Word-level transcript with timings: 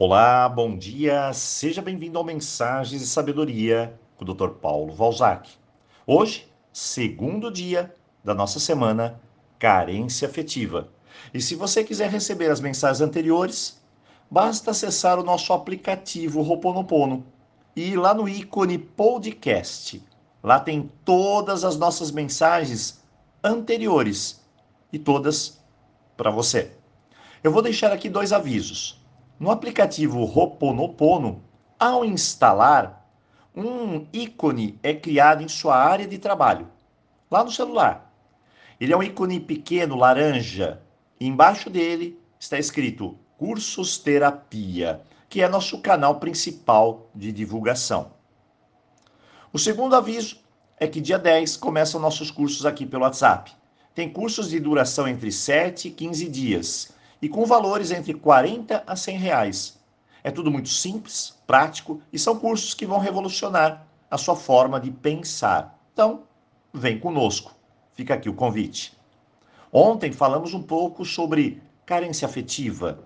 Olá, 0.00 0.48
bom 0.48 0.78
dia, 0.78 1.32
seja 1.32 1.82
bem-vindo 1.82 2.16
ao 2.18 2.22
Mensagens 2.22 3.00
de 3.00 3.06
Sabedoria 3.08 3.98
com 4.16 4.24
o 4.24 4.32
Dr. 4.32 4.50
Paulo 4.50 4.94
Valzac. 4.94 5.50
Hoje, 6.06 6.46
segundo 6.72 7.50
dia 7.50 7.92
da 8.22 8.32
nossa 8.32 8.60
semana 8.60 9.20
Carência 9.58 10.28
Afetiva. 10.28 10.88
E 11.34 11.40
se 11.40 11.56
você 11.56 11.82
quiser 11.82 12.08
receber 12.10 12.48
as 12.48 12.60
mensagens 12.60 13.00
anteriores, 13.00 13.82
basta 14.30 14.70
acessar 14.70 15.18
o 15.18 15.24
nosso 15.24 15.52
aplicativo 15.52 16.42
Roponopono 16.42 17.26
e 17.74 17.90
ir 17.90 17.96
lá 17.96 18.14
no 18.14 18.28
ícone 18.28 18.78
podcast. 18.78 20.00
Lá 20.40 20.60
tem 20.60 20.92
todas 21.04 21.64
as 21.64 21.76
nossas 21.76 22.12
mensagens 22.12 23.02
anteriores 23.42 24.40
e 24.92 24.98
todas 24.98 25.60
para 26.16 26.30
você. 26.30 26.70
Eu 27.42 27.50
vou 27.50 27.62
deixar 27.62 27.90
aqui 27.90 28.08
dois 28.08 28.32
avisos. 28.32 28.97
No 29.38 29.52
aplicativo 29.52 30.24
Roponopono, 30.24 31.44
ao 31.78 32.04
instalar, 32.04 33.08
um 33.54 34.04
ícone 34.12 34.76
é 34.82 34.92
criado 34.92 35.44
em 35.44 35.48
sua 35.48 35.76
área 35.76 36.08
de 36.08 36.18
trabalho, 36.18 36.68
lá 37.30 37.44
no 37.44 37.50
celular. 37.52 38.12
Ele 38.80 38.92
é 38.92 38.96
um 38.96 39.02
ícone 39.02 39.38
pequeno, 39.38 39.94
laranja, 39.94 40.82
e 41.20 41.26
embaixo 41.28 41.70
dele 41.70 42.18
está 42.38 42.58
escrito 42.58 43.16
Cursos 43.36 43.96
Terapia, 43.96 45.02
que 45.28 45.40
é 45.40 45.48
nosso 45.48 45.80
canal 45.80 46.16
principal 46.18 47.08
de 47.14 47.30
divulgação. 47.30 48.10
O 49.52 49.58
segundo 49.58 49.94
aviso 49.94 50.40
é 50.78 50.88
que 50.88 51.00
dia 51.00 51.18
10 51.18 51.58
começam 51.58 52.00
nossos 52.00 52.32
cursos 52.32 52.66
aqui 52.66 52.84
pelo 52.84 53.04
WhatsApp. 53.04 53.52
Tem 53.94 54.12
cursos 54.12 54.50
de 54.50 54.58
duração 54.58 55.06
entre 55.06 55.30
7 55.30 55.86
e 55.86 55.90
15 55.92 56.28
dias 56.28 56.97
e 57.20 57.28
com 57.28 57.44
valores 57.44 57.90
entre 57.90 58.14
40 58.14 58.84
a 58.86 58.96
100 58.96 59.18
reais. 59.18 59.78
É 60.22 60.30
tudo 60.30 60.50
muito 60.50 60.68
simples, 60.68 61.36
prático 61.46 62.00
e 62.12 62.18
são 62.18 62.38
cursos 62.38 62.74
que 62.74 62.86
vão 62.86 62.98
revolucionar 62.98 63.86
a 64.10 64.18
sua 64.18 64.36
forma 64.36 64.80
de 64.80 64.90
pensar. 64.90 65.78
Então, 65.92 66.24
vem 66.72 66.98
conosco. 66.98 67.54
Fica 67.92 68.14
aqui 68.14 68.28
o 68.28 68.34
convite. 68.34 68.96
Ontem 69.72 70.12
falamos 70.12 70.54
um 70.54 70.62
pouco 70.62 71.04
sobre 71.04 71.62
carência 71.84 72.26
afetiva. 72.26 73.00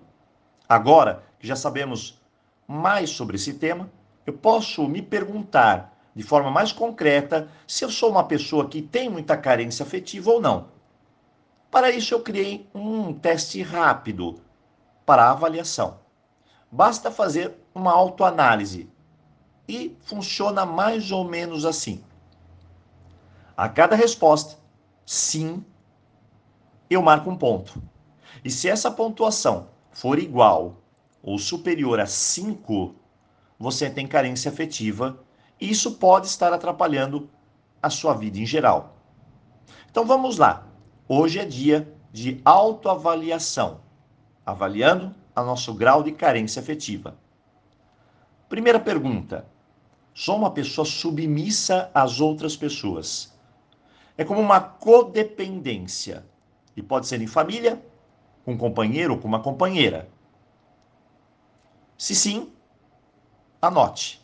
Agora 0.67 1.23
que 1.39 1.47
já 1.47 1.55
sabemos 1.55 2.21
mais 2.67 3.09
sobre 3.09 3.35
esse 3.35 3.53
tema, 3.53 3.91
eu 4.25 4.33
posso 4.33 4.87
me 4.87 5.01
perguntar 5.01 5.93
de 6.15 6.23
forma 6.23 6.49
mais 6.51 6.71
concreta 6.71 7.49
se 7.67 7.83
eu 7.83 7.89
sou 7.89 8.11
uma 8.11 8.23
pessoa 8.23 8.69
que 8.69 8.81
tem 8.81 9.09
muita 9.09 9.35
carência 9.35 9.83
afetiva 9.83 10.31
ou 10.31 10.41
não. 10.41 10.67
Para 11.73 11.89
isso, 11.89 12.13
eu 12.13 12.21
criei 12.21 12.69
um 12.71 13.11
teste 13.15 13.63
rápido 13.63 14.39
para 15.07 15.31
avaliação. 15.31 16.01
Basta 16.71 17.09
fazer 17.09 17.57
uma 17.73 17.91
autoanálise 17.91 18.87
e 19.67 19.97
funciona 20.03 20.67
mais 20.67 21.11
ou 21.11 21.27
menos 21.27 21.65
assim. 21.65 22.03
A 23.57 23.67
cada 23.67 23.95
resposta, 23.95 24.59
sim, 25.03 25.65
eu 26.91 27.01
marco 27.01 27.31
um 27.31 27.35
ponto. 27.35 27.81
E 28.45 28.51
se 28.51 28.69
essa 28.69 28.91
pontuação 28.91 29.69
for 29.89 30.19
igual 30.19 30.77
ou 31.23 31.39
superior 31.39 31.99
a 31.99 32.05
5, 32.05 32.93
você 33.57 33.89
tem 33.89 34.05
carência 34.05 34.51
afetiva 34.51 35.19
e 35.59 35.71
isso 35.71 35.95
pode 35.95 36.27
estar 36.27 36.53
atrapalhando 36.53 37.27
a 37.81 37.89
sua 37.89 38.13
vida 38.13 38.37
em 38.37 38.45
geral. 38.45 38.95
Então 39.89 40.05
vamos 40.05 40.37
lá. 40.37 40.67
Hoje 41.07 41.39
é 41.39 41.45
dia 41.45 41.93
de 42.13 42.39
autoavaliação, 42.45 43.81
avaliando 44.45 45.13
a 45.35 45.43
nosso 45.43 45.73
grau 45.73 46.01
de 46.01 46.13
carência 46.13 46.61
afetiva. 46.61 47.17
Primeira 48.47 48.79
pergunta: 48.79 49.45
sou 50.13 50.37
uma 50.37 50.51
pessoa 50.51 50.85
submissa 50.85 51.91
às 51.93 52.21
outras 52.21 52.55
pessoas? 52.55 53.33
É 54.17 54.23
como 54.23 54.39
uma 54.39 54.61
codependência 54.61 56.25
e 56.75 56.81
pode 56.81 57.05
ser 57.05 57.21
em 57.21 57.27
família, 57.27 57.83
com 58.45 58.53
um 58.53 58.57
companheiro 58.57 59.15
ou 59.15 59.19
com 59.19 59.27
uma 59.27 59.41
companheira. 59.41 60.07
Se 61.97 62.15
sim, 62.15 62.49
anote. 63.61 64.23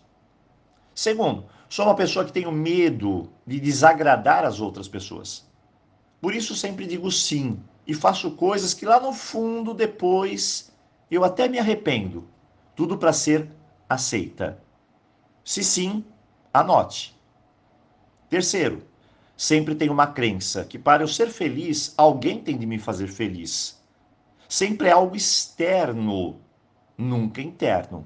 Segundo, 0.95 1.45
sou 1.67 1.85
uma 1.85 1.95
pessoa 1.95 2.23
que 2.23 2.31
tenho 2.31 2.51
medo 2.53 3.29
de 3.45 3.59
desagradar 3.59 4.45
as 4.45 4.61
outras 4.61 4.87
pessoas. 4.87 5.48
Por 6.21 6.35
isso 6.35 6.55
sempre 6.55 6.85
digo 6.85 7.11
sim 7.11 7.59
e 7.87 7.93
faço 7.93 8.31
coisas 8.31 8.73
que 8.73 8.85
lá 8.85 8.99
no 8.99 9.13
fundo 9.13 9.73
depois 9.73 10.71
eu 11.09 11.23
até 11.23 11.47
me 11.47 11.57
arrependo. 11.57 12.27
Tudo 12.75 12.97
para 12.97 13.13
ser 13.13 13.49
aceita. 13.87 14.61
Se 15.43 15.63
sim, 15.63 16.03
anote. 16.53 17.17
Terceiro, 18.29 18.83
sempre 19.35 19.73
tenho 19.73 19.91
uma 19.93 20.07
crença 20.07 20.65
que 20.65 20.77
para 20.77 21.03
eu 21.03 21.07
ser 21.07 21.29
feliz, 21.29 21.93
alguém 21.97 22.41
tem 22.41 22.57
de 22.57 22.65
me 22.65 22.77
fazer 22.77 23.07
feliz. 23.07 23.79
Sempre 24.47 24.89
é 24.89 24.91
algo 24.91 25.15
externo, 25.15 26.39
nunca 26.97 27.41
interno. 27.41 28.05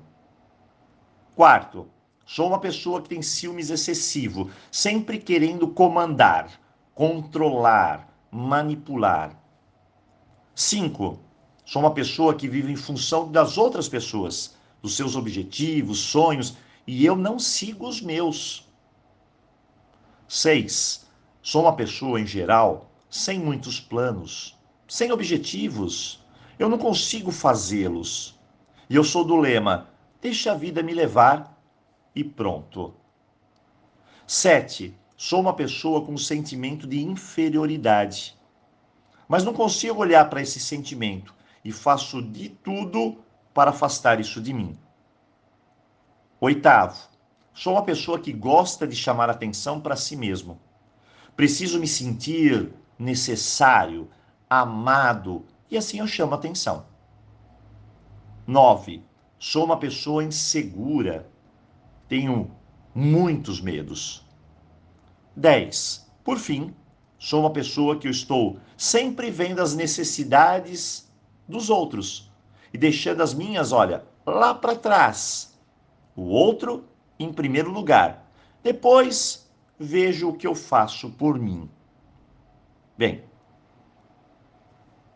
Quarto, 1.35 1.89
sou 2.25 2.47
uma 2.47 2.59
pessoa 2.59 3.01
que 3.01 3.09
tem 3.09 3.21
ciúmes 3.21 3.69
excessivo, 3.69 4.49
sempre 4.71 5.17
querendo 5.17 5.67
comandar 5.67 6.62
controlar, 6.95 8.07
manipular. 8.31 9.39
Cinco, 10.55 11.19
sou 11.65 11.81
uma 11.81 11.93
pessoa 11.93 12.35
que 12.35 12.47
vive 12.47 12.71
em 12.71 12.75
função 12.75 13.31
das 13.31 13.57
outras 13.57 13.89
pessoas, 13.89 14.55
dos 14.81 14.95
seus 14.95 15.15
objetivos, 15.15 15.99
sonhos, 15.99 16.57
e 16.85 17.05
eu 17.05 17.15
não 17.15 17.39
sigo 17.39 17.87
os 17.87 18.01
meus. 18.01 18.67
Seis, 20.27 21.05
sou 21.41 21.63
uma 21.63 21.75
pessoa, 21.75 22.19
em 22.19 22.25
geral, 22.25 22.91
sem 23.09 23.39
muitos 23.39 23.79
planos, 23.79 24.57
sem 24.87 25.11
objetivos. 25.11 26.23
Eu 26.59 26.69
não 26.69 26.77
consigo 26.77 27.31
fazê-los. 27.31 28.39
E 28.89 28.95
eu 28.95 29.03
sou 29.03 29.23
do 29.23 29.35
lema: 29.35 29.89
deixa 30.21 30.51
a 30.51 30.55
vida 30.55 30.83
me 30.83 30.93
levar 30.93 31.59
e 32.15 32.23
pronto. 32.23 32.93
Sete, 34.27 34.95
Sou 35.25 35.39
uma 35.39 35.53
pessoa 35.53 36.01
com 36.01 36.15
um 36.15 36.17
sentimento 36.17 36.85
de 36.85 37.01
inferioridade. 37.01 38.37
Mas 39.25 39.45
não 39.45 39.53
consigo 39.53 40.01
olhar 40.01 40.29
para 40.29 40.41
esse 40.41 40.59
sentimento 40.59 41.33
e 41.63 41.71
faço 41.71 42.21
de 42.21 42.49
tudo 42.49 43.23
para 43.53 43.69
afastar 43.69 44.19
isso 44.19 44.41
de 44.41 44.53
mim. 44.53 44.77
Oitavo, 46.41 47.07
sou 47.53 47.71
uma 47.75 47.85
pessoa 47.85 48.19
que 48.19 48.33
gosta 48.33 48.85
de 48.85 48.97
chamar 48.97 49.29
atenção 49.29 49.79
para 49.79 49.95
si 49.95 50.17
mesmo. 50.17 50.59
Preciso 51.37 51.79
me 51.79 51.87
sentir 51.87 52.73
necessário, 52.99 54.09
amado, 54.49 55.45
e 55.71 55.77
assim 55.77 55.99
eu 55.99 56.05
chamo 56.05 56.33
atenção. 56.33 56.85
Nove, 58.45 59.01
sou 59.39 59.63
uma 59.63 59.77
pessoa 59.77 60.21
insegura. 60.21 61.31
Tenho 62.09 62.51
muitos 62.93 63.61
medos. 63.61 64.22
10. 65.35 66.09
Por 66.23 66.37
fim, 66.37 66.73
sou 67.17 67.41
uma 67.41 67.51
pessoa 67.51 67.97
que 67.97 68.07
eu 68.07 68.11
estou 68.11 68.57
sempre 68.77 69.31
vendo 69.31 69.61
as 69.61 69.75
necessidades 69.75 71.11
dos 71.47 71.69
outros 71.69 72.31
e 72.73 72.77
deixando 72.77 73.21
as 73.21 73.33
minhas, 73.33 73.71
olha, 73.71 74.05
lá 74.25 74.53
para 74.53 74.75
trás. 74.75 75.57
O 76.15 76.23
outro 76.23 76.85
em 77.19 77.31
primeiro 77.31 77.71
lugar. 77.71 78.29
Depois 78.61 79.49
vejo 79.79 80.29
o 80.29 80.33
que 80.33 80.47
eu 80.47 80.55
faço 80.55 81.09
por 81.11 81.39
mim. 81.39 81.69
Bem, 82.97 83.23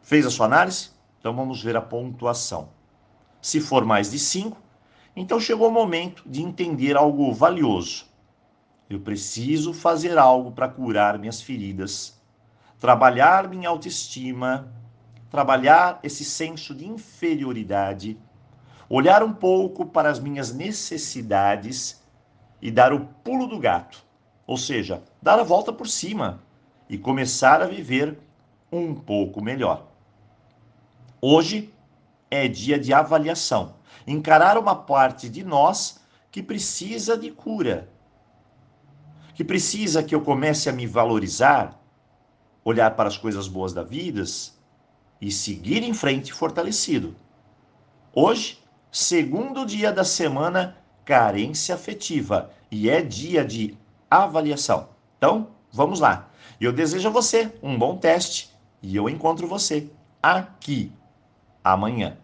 fez 0.01 0.25
a 0.25 0.31
sua 0.31 0.45
análise? 0.45 0.89
Então 1.19 1.35
vamos 1.35 1.61
ver 1.61 1.75
a 1.75 1.81
pontuação. 1.81 2.69
Se 3.41 3.61
for 3.61 3.85
mais 3.85 4.11
de 4.11 4.19
5, 4.19 4.57
então 5.15 5.39
chegou 5.39 5.67
o 5.67 5.71
momento 5.71 6.23
de 6.25 6.41
entender 6.41 6.97
algo 6.97 7.33
valioso. 7.33 8.06
Eu 8.89 9.01
preciso 9.01 9.73
fazer 9.73 10.17
algo 10.17 10.51
para 10.51 10.69
curar 10.69 11.19
minhas 11.19 11.41
feridas, 11.41 12.17
trabalhar 12.79 13.49
minha 13.49 13.67
autoestima, 13.67 14.73
trabalhar 15.29 15.99
esse 16.03 16.23
senso 16.23 16.73
de 16.73 16.87
inferioridade, 16.87 18.17
olhar 18.89 19.23
um 19.23 19.33
pouco 19.33 19.85
para 19.85 20.09
as 20.09 20.19
minhas 20.19 20.53
necessidades 20.53 22.01
e 22.61 22.71
dar 22.71 22.93
o 22.93 23.05
pulo 23.25 23.45
do 23.45 23.59
gato, 23.59 24.05
ou 24.45 24.55
seja, 24.55 25.03
dar 25.21 25.37
a 25.37 25.43
volta 25.43 25.73
por 25.73 25.87
cima 25.87 26.41
e 26.89 26.97
começar 26.97 27.61
a 27.61 27.67
viver 27.67 28.17
um 28.71 28.95
pouco 28.95 29.41
melhor. 29.41 29.85
Hoje 31.21 31.73
é 32.31 32.47
dia 32.47 32.79
de 32.79 32.93
avaliação, 32.93 33.75
encarar 34.05 34.57
uma 34.57 34.75
parte 34.75 35.27
de 35.27 35.43
nós 35.43 35.99
que 36.31 36.41
precisa 36.41 37.17
de 37.17 37.31
cura 37.31 37.89
que 39.37 39.43
precisa 39.43 40.01
que 40.01 40.15
eu 40.15 40.21
comece 40.21 40.67
a 40.67 40.73
me 40.73 40.87
valorizar, 40.87 41.79
olhar 42.65 42.95
para 42.95 43.07
as 43.07 43.19
coisas 43.19 43.47
boas 43.47 43.71
da 43.71 43.83
vida 43.83 44.23
e 45.21 45.31
seguir 45.31 45.83
em 45.83 45.93
frente 45.93 46.33
fortalecido. 46.33 47.15
Hoje 48.11 48.57
segundo 48.91 49.63
dia 49.63 49.93
da 49.93 50.03
semana, 50.03 50.75
carência 51.05 51.75
afetiva, 51.75 52.49
e 52.71 52.89
é 52.89 52.99
dia 52.99 53.45
de 53.45 53.77
avaliação. 54.09 54.89
Então, 55.19 55.49
vamos 55.71 55.99
lá. 55.99 56.31
Eu 56.59 56.73
desejo 56.73 57.07
a 57.07 57.11
você 57.11 57.53
um 57.61 57.77
bom 57.77 57.95
teste 57.95 58.49
e 58.81 58.95
eu 58.95 59.07
encontro 59.07 59.47
você 59.47 59.87
aqui 60.19 60.91
amanhã. 61.63 62.17